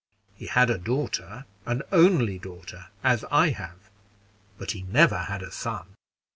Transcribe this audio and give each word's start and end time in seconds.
He 0.35 0.47
had 0.47 0.71
a 0.71 0.79
daughter, 0.79 1.45
an 1.67 1.83
only 1.91 2.39
daughter, 2.39 2.87
as 3.03 3.23
I 3.29 3.49
have; 3.49 3.91
but 4.57 4.71
he 4.71 4.81
never 4.81 5.15
had 5.25 5.43
a 5.43 5.51
son." 5.51 5.89